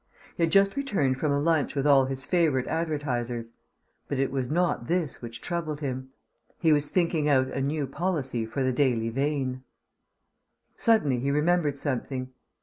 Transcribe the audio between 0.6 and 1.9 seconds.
returned from a lunch with